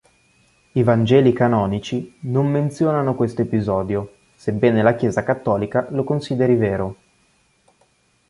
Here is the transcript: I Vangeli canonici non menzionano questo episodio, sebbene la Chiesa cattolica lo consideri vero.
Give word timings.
I 0.71 0.81
Vangeli 0.81 1.31
canonici 1.31 2.15
non 2.21 2.49
menzionano 2.49 3.13
questo 3.13 3.43
episodio, 3.43 4.15
sebbene 4.35 4.81
la 4.81 4.95
Chiesa 4.95 5.21
cattolica 5.21 5.85
lo 5.91 6.03
consideri 6.03 6.55
vero. 6.55 6.95